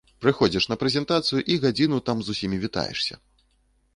[0.25, 3.15] Прыходзіш на прэзентацыю і гадзіну там з усімі вітаешся.